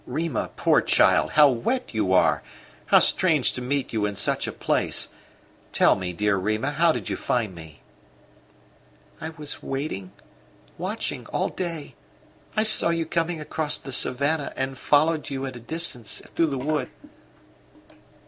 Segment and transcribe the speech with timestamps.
[0.07, 1.33] "Rima poor child!
[1.33, 2.41] How wet you are!
[2.87, 5.09] How strange to meet you in such a place!
[5.73, 7.81] Tell me, dear Rima, how did you find me?"
[9.21, 10.11] "I was waiting
[10.79, 11.93] watching all day.
[12.57, 16.89] I saw you coming across the savannah, and followed at a distance through the wood."